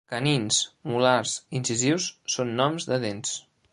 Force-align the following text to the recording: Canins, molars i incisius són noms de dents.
Canins, 0.11 0.61
molars 0.91 1.35
i 1.41 1.59
incisius 1.59 2.07
són 2.37 2.55
noms 2.63 2.89
de 2.93 2.99
dents. 3.05 3.37